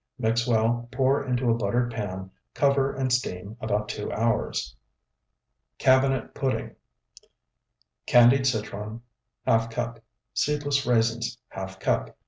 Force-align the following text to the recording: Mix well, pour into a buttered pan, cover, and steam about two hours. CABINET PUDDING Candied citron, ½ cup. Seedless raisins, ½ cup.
Mix 0.17 0.47
well, 0.47 0.89
pour 0.91 1.23
into 1.23 1.51
a 1.51 1.53
buttered 1.53 1.91
pan, 1.93 2.31
cover, 2.55 2.91
and 2.91 3.13
steam 3.13 3.55
about 3.61 3.87
two 3.87 4.11
hours. 4.11 4.75
CABINET 5.77 6.33
PUDDING 6.33 6.75
Candied 8.07 8.47
citron, 8.47 9.03
½ 9.45 9.69
cup. 9.69 9.99
Seedless 10.33 10.87
raisins, 10.87 11.37
½ 11.55 11.79
cup. 11.79 12.17